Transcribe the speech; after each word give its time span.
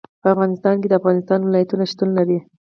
په 0.21 0.27
افغانستان 0.33 0.75
کې 0.81 0.87
د 0.89 0.93
افغانستان 0.99 1.39
ولايتونه 1.43 1.83
شتون 1.91 2.09
لري. 2.17 2.37